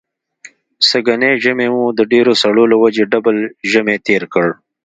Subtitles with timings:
[0.89, 3.37] سږنی ژمی مو د ډېرو سړو له وجې ډبل
[3.71, 4.47] ژمی تېر کړ.